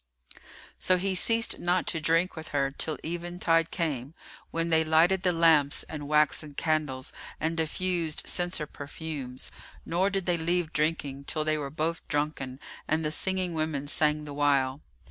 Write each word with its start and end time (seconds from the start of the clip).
So 0.79 0.97
he 0.97 1.13
ceased 1.13 1.59
not 1.59 1.85
to 1.85 2.01
drink 2.01 2.35
with 2.35 2.47
her 2.47 2.71
till 2.71 2.97
eventide 3.05 3.69
came, 3.69 4.15
when 4.49 4.69
they 4.71 4.83
lighted 4.83 5.21
the 5.21 5.31
lamps 5.31 5.83
and 5.83 6.07
waxen 6.07 6.55
candles 6.55 7.13
and 7.39 7.55
diffused 7.55 8.27
censer 8.27 8.65
perfumes; 8.65 9.51
nor 9.85 10.09
did 10.09 10.25
they 10.25 10.37
leave 10.37 10.73
drinking, 10.73 11.25
till 11.25 11.45
they 11.45 11.55
were 11.59 11.69
both 11.69 12.01
drunken, 12.07 12.59
and 12.87 13.05
the 13.05 13.11
singing 13.11 13.53
women 13.53 13.87
sang 13.87 14.25
the 14.25 14.33
while. 14.33 14.81